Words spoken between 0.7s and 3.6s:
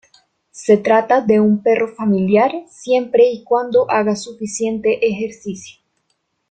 trata de un perro familiar siempre y